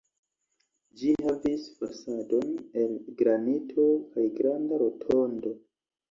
Ĝi 0.99 1.09
havis 1.25 1.65
fasadon 1.81 2.55
el 2.83 2.95
granito 3.19 3.85
kaj 4.15 4.23
granda 4.39 4.81
rotondo. 4.85 5.53